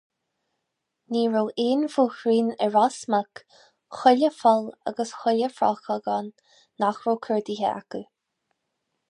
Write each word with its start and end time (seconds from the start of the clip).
Ní 1.15 1.19
raibh 1.33 1.51
aon 1.65 1.83
bhóithrín 1.95 2.49
i 2.67 2.69
Ros 2.77 2.97
Muc, 3.15 3.43
chuile 3.99 4.31
pholl 4.39 4.67
agus 4.93 5.13
chuile 5.21 5.51
phrochóg 5.59 6.11
ann, 6.17 6.33
nach 6.85 7.03
raibh 7.07 7.23
cuardaithe 7.29 7.71
acu. 7.77 8.03